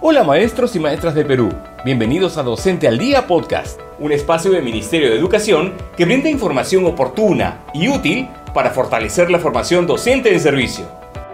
Hola 0.00 0.22
maestros 0.22 0.76
y 0.76 0.78
maestras 0.78 1.16
de 1.16 1.24
Perú, 1.24 1.52
bienvenidos 1.84 2.38
a 2.38 2.44
Docente 2.44 2.86
al 2.86 2.98
Día 2.98 3.26
Podcast, 3.26 3.80
un 3.98 4.12
espacio 4.12 4.52
del 4.52 4.62
Ministerio 4.62 5.10
de 5.10 5.16
Educación 5.16 5.76
que 5.96 6.04
brinda 6.04 6.28
información 6.28 6.86
oportuna 6.86 7.64
y 7.74 7.88
útil 7.88 8.28
para 8.54 8.70
fortalecer 8.70 9.28
la 9.28 9.40
formación 9.40 9.88
docente 9.88 10.32
en 10.32 10.38
servicio. 10.38 10.86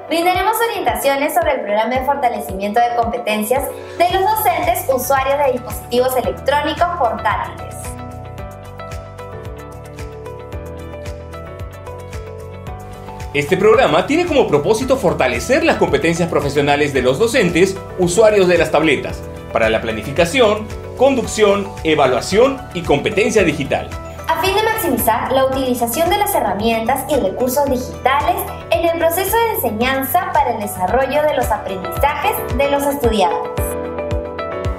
Brindaremos 0.09 0.57
orientaciones 0.71 1.35
sobre 1.35 1.57
el 1.57 1.61
programa 1.61 1.95
de 1.95 2.07
fortalecimiento 2.07 2.81
de 2.81 2.97
competencias 2.97 3.69
de 3.99 4.11
los 4.19 4.23
docentes 4.23 4.87
usuarios 4.89 5.39
de 5.45 5.53
dispositivos 5.53 6.17
electrónicos 6.17 6.89
portátiles. 6.99 7.94
Este 13.35 13.57
programa 13.57 14.07
tiene 14.07 14.27
como 14.27 14.47
propósito 14.47 14.97
fortalecer 14.97 15.65
las 15.65 15.79
competencias 15.79 16.29
profesionales 16.29 16.95
de 16.95 17.03
los 17.03 17.19
docentes 17.19 17.77
usuarios 17.99 18.47
de 18.47 18.59
las 18.59 18.71
tabletas 18.71 19.21
para 19.53 19.69
la 19.71 19.81
planificación, 19.81 20.69
conducción, 20.97 21.69
evaluación 21.83 22.63
y 22.75 22.83
competencia 22.83 23.43
digital. 23.43 23.91
A 24.29 24.41
fin 24.41 24.55
de 24.55 24.63
maximizar 24.63 25.33
la 25.33 25.47
utilización 25.47 26.11
de 26.11 26.19
las 26.19 26.33
herramientas 26.33 27.07
y 27.11 27.17
recursos 27.17 27.69
digitales 27.69 28.37
en 28.71 28.89
el 28.89 28.99
proceso 29.01 29.37
de 29.37 29.55
enseñanza 29.57 30.31
para 30.33 30.53
el 30.53 30.61
desarrollo 30.61 31.23
de 31.23 31.35
los 31.35 31.51
aprendizajes 31.51 32.57
de 32.57 32.71
los 32.71 32.87
estudiantes. 32.87 33.65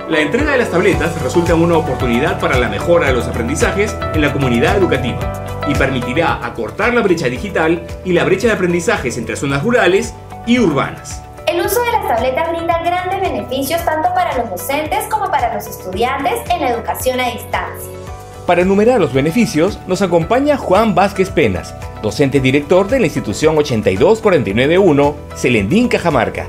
La 0.08 0.20
entrega 0.22 0.54
de 0.54 0.60
las 0.60 0.72
tabletas 0.72 1.22
resulta 1.22 1.56
una 1.56 1.78
oportunidad 1.78 2.40
para 2.40 2.58
la 2.58 2.70
mejora 2.70 3.08
de 3.08 3.14
los 3.16 3.28
aprendizajes 3.28 3.94
en 4.14 4.22
la 4.22 4.32
comunidad 4.32 4.78
educativa 4.78 5.45
y 5.68 5.76
permitirá 5.76 6.46
acortar 6.46 6.94
la 6.94 7.02
brecha 7.02 7.28
digital 7.28 7.86
y 8.04 8.14
la 8.14 8.24
brecha 8.24 8.48
de 8.48 8.54
aprendizajes 8.54 9.18
entre 9.18 9.36
zonas 9.36 9.64
rurales 9.64 10.14
y 10.46 10.60
urbanas. 10.60 11.22
El 11.48 11.64
uso 11.64 11.80
de 11.84 11.92
las 11.92 12.08
tabletas 12.08 12.50
brinda 12.50 12.82
grandes 12.84 13.22
beneficios 13.22 13.84
tanto 13.86 14.14
para 14.14 14.38
los 14.38 14.50
docentes 14.50 15.06
como 15.10 15.30
para 15.30 15.54
los 15.54 15.68
estudiantes 15.68 16.34
en 16.50 16.62
la 16.62 16.70
educación 16.72 17.20
a 17.20 17.32
distancia. 17.32 17.92
Para 18.48 18.62
enumerar 18.62 19.00
los 19.00 19.14
beneficios, 19.14 19.80
nos 19.88 20.02
acompaña 20.02 20.58
Juan 20.58 20.94
Vázquez 20.94 21.30
Penas, 21.30 21.74
docente 22.02 22.40
director 22.40 22.88
de 22.88 23.00
la 23.00 23.06
institución 23.06 23.56
82491 23.56 25.16
Celendín 25.36 25.88
Cajamarca. 25.88 26.48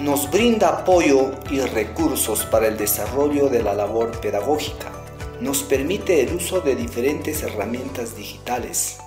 Nos 0.00 0.30
brinda 0.30 0.68
apoyo 0.68 1.32
y 1.50 1.60
recursos 1.60 2.44
para 2.46 2.66
el 2.66 2.76
desarrollo 2.76 3.48
de 3.48 3.62
la 3.62 3.74
labor 3.74 4.10
pedagógica 4.20 4.91
nos 5.42 5.64
permite 5.64 6.22
el 6.22 6.36
uso 6.36 6.60
de 6.60 6.76
diferentes 6.76 7.42
herramientas 7.42 8.14
digitales, 8.14 8.98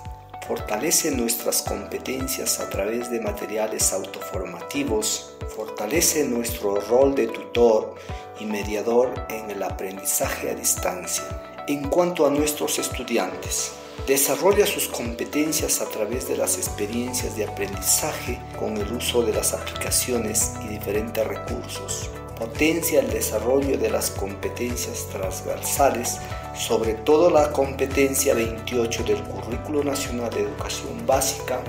fortalece 0.46 1.10
nuestras 1.10 1.62
competencias 1.62 2.60
a 2.60 2.68
través 2.68 3.10
de 3.10 3.22
materiales 3.22 3.90
autoformativos, 3.94 5.34
fortalece 5.56 6.24
nuestro 6.24 6.78
rol 6.82 7.14
de 7.14 7.28
tutor 7.28 7.94
y 8.38 8.44
mediador 8.44 9.14
en 9.30 9.50
el 9.50 9.62
aprendizaje 9.62 10.50
a 10.50 10.54
distancia. 10.54 11.24
En 11.68 11.88
cuanto 11.88 12.26
a 12.26 12.30
nuestros 12.30 12.78
estudiantes, 12.78 13.72
desarrolla 14.06 14.66
sus 14.66 14.88
competencias 14.88 15.80
a 15.80 15.86
través 15.86 16.28
de 16.28 16.36
las 16.36 16.58
experiencias 16.58 17.34
de 17.34 17.46
aprendizaje 17.46 18.38
con 18.58 18.76
el 18.76 18.92
uso 18.92 19.22
de 19.22 19.32
las 19.32 19.54
aplicaciones 19.54 20.52
y 20.66 20.68
diferentes 20.68 21.26
recursos 21.26 22.10
potencia 22.36 23.00
el 23.00 23.10
desarrollo 23.10 23.78
de 23.78 23.90
las 23.90 24.10
competencias 24.10 25.08
transversales, 25.10 26.18
sobre 26.54 26.94
todo 26.94 27.30
la 27.30 27.50
competencia 27.50 28.34
28 28.34 29.04
del 29.04 29.22
Currículo 29.22 29.82
Nacional 29.82 30.30
de 30.30 30.42
Educación 30.42 31.06
Básica, 31.06 31.60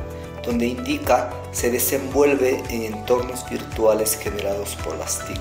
donde 0.46 0.68
indica 0.68 1.30
se 1.52 1.72
desenvuelve 1.72 2.62
en 2.70 2.94
entornos 2.94 3.50
virtuales 3.50 4.18
generados 4.18 4.76
por 4.84 4.98
las 4.98 5.26
TIC. 5.26 5.40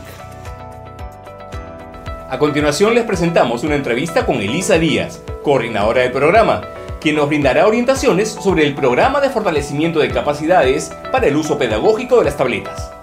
A 2.28 2.38
continuación 2.38 2.94
les 2.94 3.04
presentamos 3.04 3.62
una 3.62 3.76
entrevista 3.76 4.26
con 4.26 4.36
Elisa 4.36 4.78
Díaz, 4.78 5.20
coordinadora 5.44 6.02
del 6.02 6.10
programa, 6.10 6.62
quien 7.00 7.14
nos 7.14 7.28
brindará 7.28 7.68
orientaciones 7.68 8.30
sobre 8.30 8.66
el 8.66 8.74
programa 8.74 9.20
de 9.20 9.30
fortalecimiento 9.30 10.00
de 10.00 10.10
capacidades 10.10 10.90
para 11.12 11.28
el 11.28 11.36
uso 11.36 11.56
pedagógico 11.56 12.18
de 12.18 12.24
las 12.24 12.36
tabletas. 12.36 12.95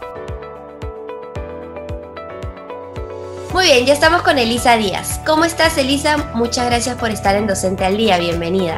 Muy 3.63 3.71
bien, 3.71 3.85
ya 3.85 3.93
estamos 3.93 4.23
con 4.23 4.37
Elisa 4.37 4.75
Díaz. 4.75 5.21
¿Cómo 5.25 5.45
estás, 5.45 5.77
Elisa? 5.77 6.17
Muchas 6.33 6.65
gracias 6.65 6.97
por 6.97 7.11
estar 7.11 7.33
en 7.37 7.47
Docente 7.47 7.85
al 7.85 7.95
Día. 7.95 8.17
Bienvenida. 8.17 8.77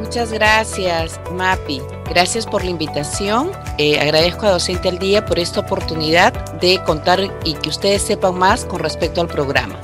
Muchas 0.00 0.32
gracias, 0.32 1.20
Mapi. 1.30 1.80
Gracias 2.10 2.44
por 2.44 2.64
la 2.64 2.70
invitación. 2.70 3.52
Eh, 3.78 4.00
agradezco 4.00 4.46
a 4.46 4.50
Docente 4.50 4.88
al 4.88 4.98
Día 4.98 5.24
por 5.24 5.38
esta 5.38 5.60
oportunidad 5.60 6.32
de 6.54 6.82
contar 6.82 7.20
y 7.44 7.54
que 7.54 7.68
ustedes 7.68 8.02
sepan 8.02 8.34
más 8.34 8.64
con 8.64 8.80
respecto 8.80 9.20
al 9.20 9.28
programa. 9.28 9.80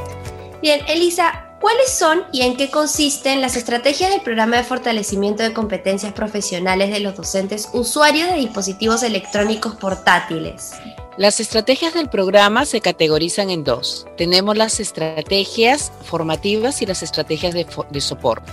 Bien, 0.60 0.80
Elisa, 0.88 1.54
¿cuáles 1.60 1.88
son 1.88 2.24
y 2.32 2.42
en 2.42 2.56
qué 2.56 2.72
consisten 2.72 3.40
las 3.40 3.54
estrategias 3.54 4.10
del 4.10 4.22
programa 4.22 4.56
de 4.56 4.64
fortalecimiento 4.64 5.44
de 5.44 5.52
competencias 5.52 6.12
profesionales 6.14 6.90
de 6.90 6.98
los 6.98 7.14
docentes 7.14 7.68
usuarios 7.72 8.28
de 8.28 8.38
dispositivos 8.38 9.04
electrónicos 9.04 9.76
portátiles? 9.76 10.72
Las 11.18 11.40
estrategias 11.40 11.94
del 11.94 12.08
programa 12.08 12.64
se 12.64 12.80
categorizan 12.80 13.50
en 13.50 13.64
dos. 13.64 14.06
Tenemos 14.16 14.56
las 14.56 14.78
estrategias 14.78 15.90
formativas 16.04 16.80
y 16.80 16.86
las 16.86 17.02
estrategias 17.02 17.54
de, 17.54 18.00
soporte. 18.00 18.52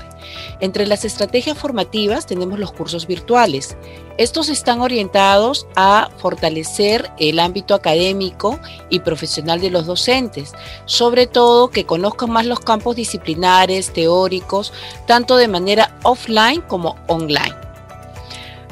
Entre 0.61 0.87
las 0.87 1.05
estrategias 1.05 1.59
formativas 1.59 2.25
tenemos 2.25 2.57
los 2.57 2.71
cursos 2.71 3.05
virtuales. 3.05 3.77
Estos 4.17 4.49
están 4.49 4.81
orientados 4.81 5.67
a 5.75 6.09
fortalecer 6.17 7.11
el 7.19 7.37
ámbito 7.37 7.75
académico 7.75 8.59
y 8.89 9.01
profesional 9.01 9.61
de 9.61 9.69
los 9.69 9.85
docentes, 9.85 10.53
sobre 10.85 11.27
todo 11.27 11.69
que 11.69 11.85
conozcan 11.85 12.31
más 12.31 12.47
los 12.47 12.61
campos 12.61 12.95
disciplinares, 12.95 13.93
teóricos, 13.93 14.73
tanto 15.05 15.37
de 15.37 15.47
manera 15.47 15.95
offline 16.01 16.61
como 16.61 16.95
online. 17.05 17.64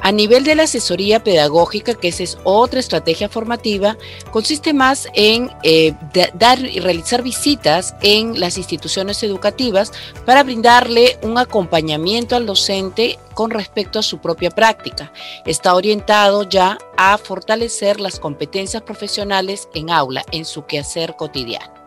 A 0.03 0.12
nivel 0.12 0.44
de 0.44 0.56
la 0.56 0.64
asesoría 0.64 1.24
pedagógica, 1.24 1.94
que 1.94 2.09
esa 2.09 2.24
es 2.24 2.38
otra 2.44 2.81
estrategia 2.81 3.30
formativa, 3.30 3.97
consiste 4.31 4.74
más 4.74 5.08
en 5.14 5.50
eh, 5.64 5.94
dar 6.34 6.59
y 6.59 6.81
realizar 6.81 7.24
visitas 7.24 7.96
en 8.02 8.38
las 8.38 8.58
instituciones 8.58 9.24
educativas 9.24 9.94
para 10.25 10.44
brindarle 10.44 11.18
un 11.22 11.38
acompañamiento 11.38 12.36
al 12.36 12.46
docente 12.46 13.18
con 13.34 13.50
respecto 13.50 13.97
a 13.97 14.03
su 14.03 14.18
propia 14.18 14.52
práctica. 14.52 15.13
Está 15.46 15.74
orientado 15.74 16.44
ya 16.44 16.78
a 16.97 17.18
fortalecer 17.18 18.02
las 18.02 18.19
competencias 18.19 18.84
profesionales 18.84 19.69
en 19.74 19.90
aula, 19.90 20.25
en 20.31 20.44
su 20.44 20.66
quehacer 20.66 21.16
cotidiano. 21.16 21.82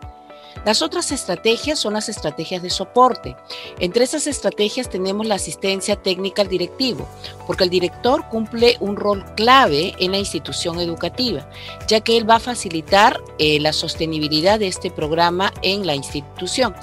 Las 0.65 0.81
otras 0.81 1.11
estrategias 1.11 1.79
son 1.79 1.93
las 1.93 2.09
estrategias 2.09 2.61
de 2.61 2.69
soporte. 2.69 3.35
Entre 3.79 4.03
esas 4.03 4.27
estrategias 4.27 4.89
tenemos 4.89 5.25
la 5.25 5.35
asistencia 5.35 5.95
técnica 5.95 6.41
al 6.41 6.47
directivo, 6.47 7.07
porque 7.45 7.63
el 7.63 7.69
director 7.69 8.27
cumple 8.29 8.77
un 8.79 8.95
rol 8.95 9.23
clave 9.35 9.95
en 9.99 10.11
la 10.11 10.17
institución 10.17 10.79
educativa, 10.79 11.49
ya 11.87 12.01
que 12.01 12.17
él 12.17 12.29
va 12.29 12.35
a 12.35 12.39
facilitar 12.39 13.19
eh, 13.39 13.59
la 13.59 13.73
sostenibilidad 13.73 14.59
de 14.59 14.67
este 14.67 14.91
programa 14.91 15.53
en 15.61 15.85
la 15.85 15.95
institución 15.95 16.75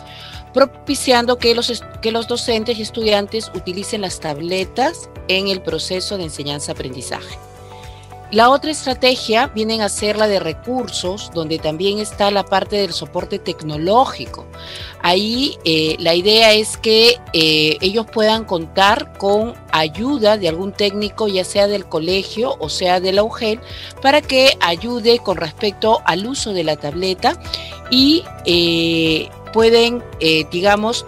propiciando 0.55 1.37
que 1.37 1.55
los, 1.55 1.83
que 2.01 2.13
los 2.13 2.29
docentes 2.29 2.79
y 2.79 2.83
estudiantes 2.83 3.51
utilicen 3.55 4.01
las 4.01 4.21
tabletas 4.21 5.11
en 5.27 5.49
el 5.49 5.61
proceso 5.61 6.17
de 6.17 6.25
enseñanza-aprendizaje. 6.25 7.37
La 8.35 8.51
otra 8.51 8.73
estrategia 8.73 9.47
viene 9.55 9.81
a 9.81 9.89
ser 9.89 10.17
la 10.17 10.27
de 10.27 10.41
recursos, 10.41 11.31
donde 11.35 11.61
también 11.61 12.01
está 12.01 12.33
la 12.33 12.45
parte 12.45 12.75
del 12.75 12.93
soporte 12.93 13.39
tecnológico. 13.39 14.45
Ahí 15.03 15.57
eh, 15.65 15.95
la 16.01 16.17
idea 16.17 16.53
es 16.53 16.77
que 16.77 17.21
eh, 17.33 17.77
ellos 17.81 18.07
puedan 18.13 18.45
contar 18.45 19.17
con 19.19 19.55
ayuda 19.71 20.37
de 20.37 20.49
algún 20.49 20.73
técnico, 20.73 21.29
ya 21.29 21.45
sea 21.45 21.69
del 21.69 21.87
colegio 21.87 22.57
o 22.59 22.69
sea 22.69 22.99
de 22.99 23.13
la 23.13 23.23
UGEL, 23.23 23.61
para 24.03 24.21
que 24.21 24.59
ayude 24.59 25.21
con 25.21 25.37
respecto 25.37 26.01
al 26.05 26.27
uso 26.27 26.53
de 26.53 26.65
la 26.65 26.75
tableta 26.75 27.41
y 27.89 28.25
eh, 28.47 29.29
pueden, 29.55 30.03
eh, 30.19 30.49
digamos, 30.51 31.07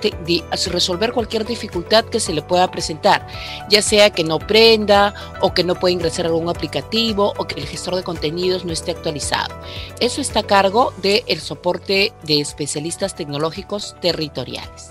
resolver 0.68 1.12
cualquier 1.12 1.44
dificultad 1.44 2.04
que 2.04 2.20
se 2.20 2.32
le 2.32 2.42
pueda 2.42 2.70
presentar, 2.70 3.26
ya 3.68 3.82
sea 3.82 4.10
que 4.10 4.22
no 4.22 4.38
prenda 4.38 5.12
o 5.40 5.52
que 5.52 5.64
no 5.64 5.74
pueda 5.74 5.92
ingresar 5.92 6.26
a 6.26 6.28
algún 6.28 6.48
aplicativo 6.48 7.34
o 7.38 7.44
que 7.48 7.58
el 7.58 7.66
gestor 7.66 7.96
de 7.96 8.04
contenidos 8.04 8.64
no 8.64 8.72
esté 8.72 8.92
actualizado. 8.92 9.52
Eso 9.98 10.20
está 10.20 10.40
a 10.40 10.42
cargo 10.44 10.94
del 11.02 11.40
soporte 11.40 12.12
de 12.22 12.40
especialistas 12.40 13.16
tecnológicos 13.16 13.96
territoriales. 14.00 14.90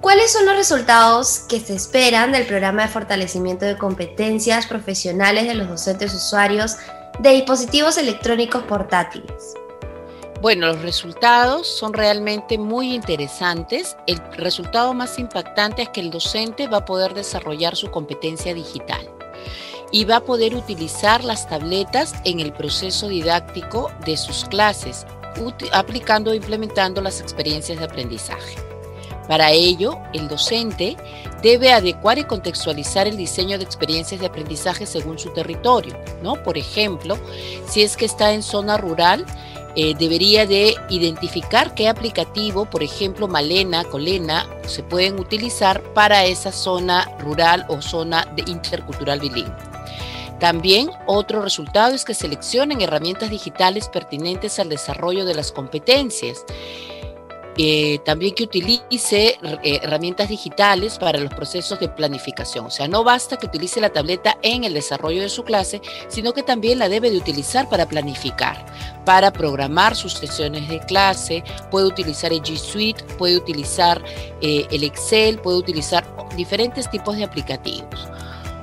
¿Cuáles 0.00 0.32
son 0.32 0.46
los 0.46 0.54
resultados 0.54 1.40
que 1.48 1.58
se 1.58 1.74
esperan 1.74 2.30
del 2.30 2.46
programa 2.46 2.82
de 2.82 2.88
fortalecimiento 2.88 3.64
de 3.64 3.76
competencias 3.76 4.68
profesionales 4.68 5.48
de 5.48 5.54
los 5.54 5.68
docentes 5.68 6.14
usuarios 6.14 6.76
de 7.18 7.30
dispositivos 7.30 7.98
electrónicos 7.98 8.62
portátiles? 8.62 9.54
Bueno, 10.40 10.68
los 10.68 10.82
resultados 10.82 11.66
son 11.66 11.92
realmente 11.92 12.58
muy 12.58 12.94
interesantes. 12.94 13.96
El 14.06 14.18
resultado 14.36 14.94
más 14.94 15.18
impactante 15.18 15.82
es 15.82 15.88
que 15.88 16.00
el 16.00 16.10
docente 16.10 16.68
va 16.68 16.78
a 16.78 16.84
poder 16.84 17.12
desarrollar 17.12 17.74
su 17.74 17.90
competencia 17.90 18.54
digital. 18.54 19.08
y 19.90 20.04
va 20.04 20.16
a 20.16 20.24
poder 20.24 20.54
utilizar 20.54 21.24
las 21.24 21.48
tabletas 21.48 22.14
en 22.24 22.40
el 22.40 22.52
proceso 22.52 23.08
didáctico 23.08 23.90
de 24.04 24.18
sus 24.18 24.44
clases, 24.44 25.06
aplicando 25.72 26.30
e 26.32 26.36
implementando 26.36 27.00
las 27.00 27.22
experiencias 27.22 27.78
de 27.78 27.86
aprendizaje. 27.86 28.56
Para 29.28 29.50
ello, 29.50 29.98
el 30.12 30.28
docente 30.28 30.98
debe 31.42 31.72
adecuar 31.72 32.18
y 32.18 32.24
contextualizar 32.24 33.06
el 33.06 33.16
diseño 33.16 33.56
de 33.56 33.64
experiencias 33.64 34.20
de 34.20 34.26
aprendizaje 34.26 34.84
según 34.84 35.18
su 35.18 35.30
territorio, 35.30 35.96
¿no? 36.22 36.34
Por 36.42 36.58
ejemplo, 36.58 37.18
si 37.66 37.80
es 37.80 37.96
que 37.96 38.04
está 38.04 38.34
en 38.34 38.42
zona 38.42 38.76
rural, 38.76 39.24
eh, 39.76 39.94
debería 39.98 40.46
de 40.46 40.74
identificar 40.88 41.74
qué 41.74 41.88
aplicativo, 41.88 42.64
por 42.64 42.82
ejemplo, 42.82 43.28
Malena, 43.28 43.84
Colena, 43.84 44.46
se 44.66 44.82
pueden 44.82 45.18
utilizar 45.18 45.82
para 45.94 46.24
esa 46.24 46.52
zona 46.52 47.08
rural 47.20 47.64
o 47.68 47.80
zona 47.80 48.24
de 48.36 48.50
intercultural 48.50 49.20
bilingüe. 49.20 49.54
También 50.40 50.90
otro 51.06 51.42
resultado 51.42 51.94
es 51.94 52.04
que 52.04 52.14
seleccionen 52.14 52.80
herramientas 52.80 53.30
digitales 53.30 53.88
pertinentes 53.88 54.58
al 54.58 54.68
desarrollo 54.68 55.24
de 55.24 55.34
las 55.34 55.50
competencias. 55.50 56.44
Eh, 57.60 57.98
también 58.04 58.36
que 58.36 58.44
utilice 58.44 59.36
eh, 59.42 59.80
herramientas 59.82 60.28
digitales 60.28 60.96
para 60.96 61.18
los 61.18 61.34
procesos 61.34 61.80
de 61.80 61.88
planificación. 61.88 62.66
O 62.66 62.70
sea, 62.70 62.86
no 62.86 63.02
basta 63.02 63.36
que 63.36 63.46
utilice 63.46 63.80
la 63.80 63.90
tableta 63.90 64.38
en 64.42 64.62
el 64.62 64.74
desarrollo 64.74 65.20
de 65.20 65.28
su 65.28 65.42
clase, 65.42 65.82
sino 66.06 66.32
que 66.32 66.44
también 66.44 66.78
la 66.78 66.88
debe 66.88 67.10
de 67.10 67.16
utilizar 67.16 67.68
para 67.68 67.88
planificar, 67.88 68.64
para 69.04 69.32
programar 69.32 69.96
sus 69.96 70.12
sesiones 70.12 70.68
de 70.68 70.78
clase, 70.78 71.42
puede 71.68 71.86
utilizar 71.86 72.32
el 72.32 72.42
G 72.42 72.56
Suite, 72.56 73.02
puede 73.18 73.36
utilizar 73.36 74.04
eh, 74.40 74.68
el 74.70 74.84
Excel, 74.84 75.40
puede 75.40 75.58
utilizar 75.58 76.04
diferentes 76.36 76.88
tipos 76.88 77.16
de 77.16 77.24
aplicativos. 77.24 78.08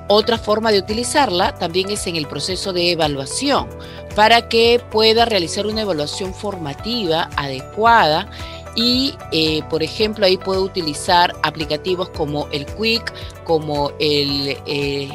Otra 0.08 0.38
forma 0.38 0.72
de 0.72 0.80
utilizarla 0.80 1.56
también 1.56 1.90
es 1.90 2.08
en 2.08 2.16
el 2.16 2.28
proceso 2.28 2.72
de 2.72 2.92
evaluación, 2.92 3.68
para 4.16 4.48
que 4.48 4.82
pueda 4.92 5.26
realizar 5.26 5.68
una 5.68 5.82
evaluación 5.82 6.34
formativa 6.34 7.30
adecuada 7.36 8.30
y, 8.76 9.16
eh, 9.32 9.62
por 9.70 9.84
ejemplo, 9.84 10.26
ahí 10.26 10.38
puedo 10.38 10.62
utilizar 10.62 11.34
aplicativos 11.44 12.10
como 12.10 12.48
el 12.52 12.66
Quick, 12.66 13.14
como 13.46 13.92
el, 14.00 14.58
eh, 14.66 15.10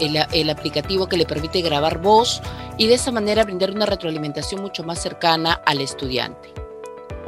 el, 0.00 0.50
aplicativo 0.50 1.08
que 1.08 1.16
le 1.16 1.26
permite 1.26 1.62
grabar 1.62 1.98
voz 2.00 2.42
y 2.76 2.86
de 2.86 2.94
esa 2.94 3.10
manera 3.10 3.44
brindar 3.44 3.70
una 3.70 3.86
retroalimentación 3.86 4.60
mucho 4.60 4.84
más 4.84 5.00
cercana 5.00 5.60
al 5.64 5.80
estudiante. 5.80 6.52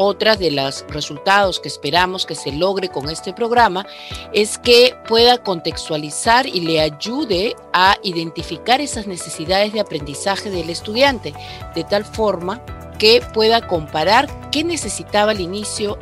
Otra 0.01 0.37
de 0.37 0.53
los 0.53 0.85
resultados 0.91 1.59
que 1.59 1.67
esperamos 1.67 2.25
que 2.25 2.37
se 2.37 2.53
logre 2.53 2.89
con 2.89 3.11
este 3.11 3.33
programa 3.33 3.85
es 4.33 4.57
que 4.57 4.95
pueda 5.09 5.39
contextualizar 5.39 6.47
y 6.47 6.61
le 6.61 6.81
ayude 6.81 7.57
a 7.73 7.97
identificar 8.05 8.81
esas 8.81 9.09
necesidades 9.09 9.73
de 9.73 9.81
aprendizaje 9.81 10.51
del 10.51 10.71
estudiante, 10.71 11.35
de 11.75 11.83
tal 11.83 12.05
forma 12.05 12.63
que 12.99 13.23
pueda 13.33 13.67
comparar 13.67 14.29
qué 14.51 14.65
necesitaba 14.65 15.33
al 15.33 15.41
inicio, 15.41 15.99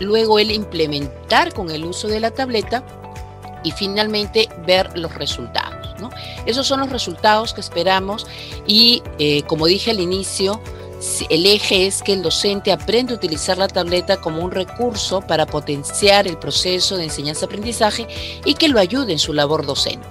luego 0.00 0.38
él 0.38 0.50
implementar 0.50 1.52
con 1.52 1.70
el 1.70 1.84
uso 1.84 2.08
de 2.08 2.20
la 2.20 2.30
tableta 2.30 2.82
y 3.62 3.70
finalmente 3.72 4.48
ver 4.66 4.96
los 4.98 5.14
resultados. 5.14 5.98
¿no? 6.00 6.10
Esos 6.46 6.66
son 6.66 6.80
los 6.80 6.90
resultados 6.90 7.54
que 7.54 7.60
esperamos 7.60 8.26
y 8.66 9.02
eh, 9.18 9.42
como 9.42 9.66
dije 9.66 9.90
al 9.90 10.00
inicio, 10.00 10.60
el 11.30 11.46
eje 11.46 11.86
es 11.86 12.02
que 12.02 12.12
el 12.12 12.22
docente 12.22 12.72
aprenda 12.72 13.12
a 13.12 13.16
utilizar 13.16 13.56
la 13.56 13.68
tableta 13.68 14.20
como 14.20 14.44
un 14.44 14.50
recurso 14.50 15.22
para 15.22 15.46
potenciar 15.46 16.26
el 16.26 16.36
proceso 16.36 16.96
de 16.96 17.04
enseñanza-aprendizaje 17.04 18.06
y 18.44 18.54
que 18.54 18.68
lo 18.68 18.78
ayude 18.78 19.12
en 19.12 19.18
su 19.18 19.32
labor 19.32 19.64
docente. 19.64 20.06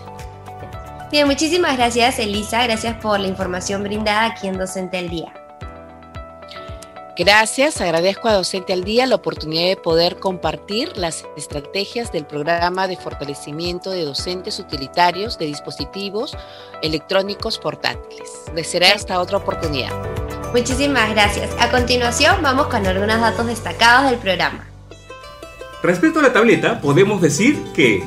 Bien, 1.12 1.28
muchísimas 1.28 1.78
gracias 1.78 2.20
Elisa, 2.20 2.64
gracias 2.64 2.96
por 3.02 3.20
la 3.20 3.28
información 3.28 3.84
brindada 3.84 4.26
aquí 4.26 4.48
en 4.48 4.58
Docente 4.58 4.98
al 4.98 5.10
Día. 5.10 5.34
Gracias, 7.20 7.82
agradezco 7.82 8.30
a 8.30 8.34
Docente 8.34 8.72
al 8.72 8.86
Día 8.86 9.06
la 9.06 9.16
oportunidad 9.16 9.68
de 9.68 9.76
poder 9.76 10.20
compartir 10.20 10.96
las 10.96 11.26
estrategias 11.36 12.14
del 12.14 12.26
programa 12.26 12.88
de 12.88 12.96
fortalecimiento 12.96 13.92
de 13.92 14.06
docentes 14.06 14.58
utilitarios 14.58 15.38
de 15.38 15.48
dispositivos 15.48 16.38
electrónicos 16.82 17.58
portátiles. 17.60 18.46
Les 18.56 18.68
será 18.68 18.94
hasta 18.94 19.20
otra 19.20 19.40
oportunidad. 19.40 19.92
Muchísimas 20.54 21.10
gracias. 21.10 21.50
A 21.60 21.70
continuación 21.70 22.38
vamos 22.42 22.68
con 22.68 22.88
algunos 22.88 23.20
datos 23.20 23.48
destacados 23.48 24.12
del 24.12 24.20
programa. 24.22 24.70
Respecto 25.84 26.20
a 26.20 26.24
la 26.24 26.32
tableta, 26.32 26.80
podemos 26.80 27.22
decir 27.22 27.62
que 27.74 28.02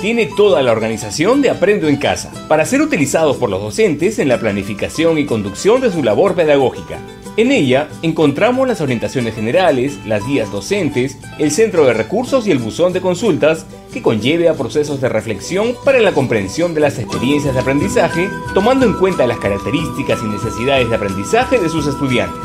tiene 0.00 0.26
toda 0.26 0.62
la 0.62 0.72
organización 0.72 1.42
de 1.42 1.50
Aprendo 1.50 1.88
en 1.88 1.96
Casa, 1.96 2.30
para 2.48 2.64
ser 2.64 2.82
utilizados 2.82 3.36
por 3.36 3.50
los 3.50 3.60
docentes 3.60 4.18
en 4.18 4.28
la 4.28 4.38
planificación 4.38 5.18
y 5.18 5.26
conducción 5.26 5.80
de 5.80 5.90
su 5.90 6.02
labor 6.02 6.34
pedagógica. 6.34 6.98
En 7.36 7.52
ella 7.52 7.88
encontramos 8.02 8.66
las 8.66 8.80
orientaciones 8.80 9.34
generales, 9.34 9.98
las 10.06 10.26
guías 10.26 10.50
docentes, 10.50 11.18
el 11.38 11.50
centro 11.50 11.84
de 11.84 11.92
recursos 11.92 12.46
y 12.46 12.50
el 12.50 12.58
buzón 12.58 12.92
de 12.92 13.02
consultas 13.02 13.66
que 13.92 14.00
conlleve 14.00 14.48
a 14.48 14.54
procesos 14.54 15.00
de 15.00 15.08
reflexión 15.08 15.74
para 15.84 16.00
la 16.00 16.12
comprensión 16.12 16.72
de 16.72 16.80
las 16.80 16.98
experiencias 16.98 17.54
de 17.54 17.60
aprendizaje, 17.60 18.30
tomando 18.54 18.86
en 18.86 18.94
cuenta 18.94 19.26
las 19.26 19.38
características 19.38 20.20
y 20.22 20.28
necesidades 20.28 20.88
de 20.88 20.96
aprendizaje 20.96 21.58
de 21.58 21.68
sus 21.68 21.86
estudiantes. 21.86 22.40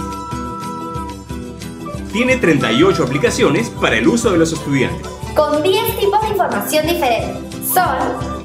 Tiene 2.12 2.36
38 2.36 3.04
aplicaciones 3.04 3.70
para 3.70 3.98
el 3.98 4.08
uso 4.08 4.32
de 4.32 4.38
los 4.38 4.52
estudiantes 4.52 5.11
con 5.36 5.64
10 5.64 6.00
tipos 6.00 6.22
de 6.22 6.30
información 6.30 6.88
diferentes. 6.88 7.68
Son 7.74 8.42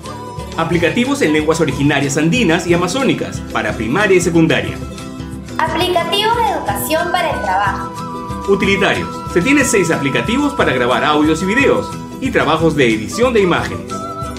aplicativos 0.57 1.21
en 1.23 1.33
lenguas 1.33 1.61
originarias 1.61 2.17
andinas 2.17 2.67
y 2.67 2.75
amazónicas 2.75 3.41
para 3.53 3.73
primaria 3.73 4.17
y 4.17 4.21
secundaria. 4.21 4.77
Aplicativos 5.59 6.37
de 6.37 6.49
educación 6.51 7.13
para 7.13 7.31
el 7.31 7.43
trabajo. 7.43 7.93
Utilitarios. 8.49 9.09
Se 9.33 9.43
tiene 9.43 9.65
6 9.65 9.91
aplicativos 9.91 10.55
para 10.55 10.73
grabar 10.73 11.05
audios 11.05 11.43
y 11.43 11.47
videos 11.47 11.91
y 12.21 12.31
trabajos 12.31 12.77
de 12.77 12.87
edición 12.87 13.35
de 13.35 13.41
imágenes. 13.41 13.93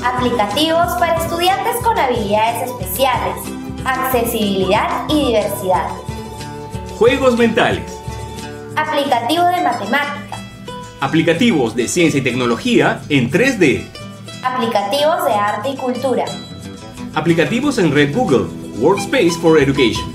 Aplicativos 0.04 0.94
para 1.00 1.16
estudiantes 1.16 1.76
con 1.84 1.98
habilidades 1.98 2.70
especiales, 2.70 3.36
accesibilidad 3.86 5.08
y 5.10 5.28
diversidad. 5.28 5.90
Juegos 6.98 7.38
mentales. 7.38 7.84
Aplicativo 8.76 9.44
de 9.46 9.62
matemáticas 9.64 10.27
Aplicativos 11.00 11.76
de 11.76 11.88
ciencia 11.88 12.20
y 12.20 12.24
tecnología 12.24 13.02
en 13.10 13.30
3D. 13.30 13.86
Aplicativos 14.44 15.26
de 15.26 15.32
arte 15.32 15.70
y 15.70 15.76
cultura. 15.76 16.26
Aplicativos 17.14 17.78
en 17.78 17.94
red 17.94 18.16
Google, 18.16 18.48
Workspace 18.80 19.34
for 19.40 19.60
Education. 19.60 20.12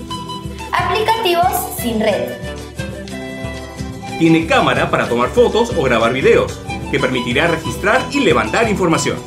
Aplicativos 0.72 1.46
sin 1.78 2.00
red. 2.00 2.32
Tiene 4.18 4.44
cámara 4.46 4.90
para 4.90 5.08
tomar 5.08 5.28
fotos 5.28 5.72
o 5.78 5.84
grabar 5.84 6.12
videos, 6.12 6.58
que 6.90 6.98
permitirá 6.98 7.46
registrar 7.46 8.02
y 8.10 8.18
levantar 8.18 8.68
información. 8.68 9.18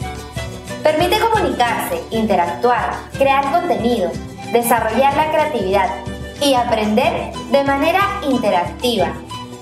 Permite 0.83 1.17
comunicarse, 1.21 2.01
interactuar, 2.12 2.97
crear 3.17 3.50
contenido, 3.53 4.12
desarrollar 4.51 5.15
la 5.15 5.31
creatividad 5.31 5.89
y 6.41 6.53
aprender 6.53 7.31
de 7.50 7.63
manera 7.63 8.19
interactiva, 8.29 9.13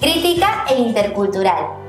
crítica 0.01 0.65
e 0.71 0.79
intercultural. 0.79 1.82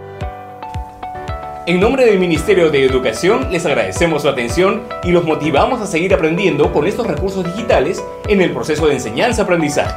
En 1.67 1.81
nombre 1.81 2.05
del 2.05 2.19
Ministerio 2.19 2.71
de 2.71 2.85
Educación 2.85 3.51
les 3.51 3.65
agradecemos 3.65 4.21
su 4.21 4.29
atención 4.29 4.83
y 5.03 5.13
los 5.13 5.25
motivamos 5.25 5.81
a 5.81 5.87
seguir 5.87 6.13
aprendiendo 6.13 6.71
con 6.71 6.87
estos 6.87 7.07
recursos 7.07 7.43
digitales 7.43 8.05
en 8.29 8.43
el 8.43 8.53
proceso 8.53 8.87
de 8.87 8.93
enseñanza-aprendizaje. 8.93 9.97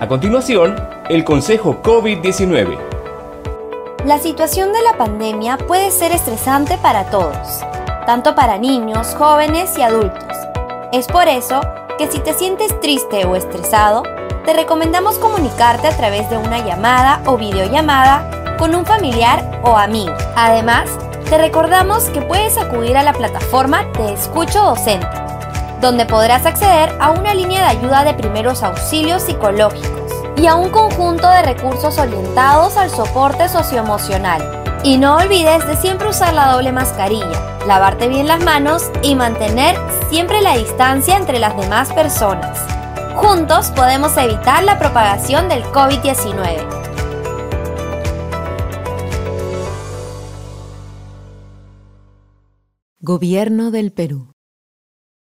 A 0.00 0.08
continuación, 0.08 0.74
el 1.08 1.22
Consejo 1.22 1.80
COVID-19. 1.80 2.76
La 4.04 4.18
situación 4.18 4.72
de 4.72 4.82
la 4.82 4.98
pandemia 4.98 5.58
puede 5.58 5.92
ser 5.92 6.10
estresante 6.10 6.76
para 6.76 7.04
todos, 7.04 7.60
tanto 8.04 8.34
para 8.34 8.58
niños, 8.58 9.14
jóvenes 9.16 9.78
y 9.78 9.82
adultos. 9.82 10.36
Es 10.92 11.06
por 11.06 11.28
eso 11.28 11.60
que 11.98 12.10
si 12.10 12.18
te 12.18 12.34
sientes 12.34 12.80
triste 12.80 13.26
o 13.26 13.36
estresado, 13.36 14.02
te 14.44 14.54
recomendamos 14.54 15.20
comunicarte 15.20 15.86
a 15.86 15.96
través 15.96 16.28
de 16.30 16.36
una 16.36 16.66
llamada 16.66 17.22
o 17.26 17.36
videollamada 17.36 18.41
con 18.58 18.74
un 18.74 18.86
familiar 18.86 19.60
o 19.62 19.76
amigo. 19.76 20.14
Además, 20.36 20.88
te 21.28 21.38
recordamos 21.38 22.04
que 22.10 22.20
puedes 22.20 22.58
acudir 22.58 22.96
a 22.96 23.02
la 23.02 23.12
plataforma 23.12 23.90
Te 23.92 24.12
Escucho 24.12 24.62
Docente, 24.62 25.06
donde 25.80 26.06
podrás 26.06 26.46
acceder 26.46 26.94
a 27.00 27.10
una 27.10 27.34
línea 27.34 27.62
de 27.62 27.78
ayuda 27.78 28.04
de 28.04 28.14
primeros 28.14 28.62
auxilios 28.62 29.22
psicológicos 29.22 30.12
y 30.36 30.46
a 30.46 30.56
un 30.56 30.70
conjunto 30.70 31.28
de 31.28 31.42
recursos 31.42 31.98
orientados 31.98 32.76
al 32.76 32.90
soporte 32.90 33.48
socioemocional. 33.48 34.62
Y 34.84 34.98
no 34.98 35.16
olvides 35.16 35.66
de 35.66 35.76
siempre 35.76 36.08
usar 36.08 36.34
la 36.34 36.52
doble 36.52 36.72
mascarilla, 36.72 37.58
lavarte 37.66 38.08
bien 38.08 38.26
las 38.26 38.42
manos 38.42 38.90
y 39.02 39.14
mantener 39.14 39.76
siempre 40.10 40.40
la 40.40 40.56
distancia 40.56 41.16
entre 41.16 41.38
las 41.38 41.56
demás 41.56 41.92
personas. 41.92 42.58
Juntos 43.14 43.70
podemos 43.70 44.16
evitar 44.16 44.64
la 44.64 44.78
propagación 44.78 45.48
del 45.48 45.62
COVID-19. 45.64 46.81
Gobierno 53.04 53.72
del 53.72 53.90
Perú. 53.90 54.31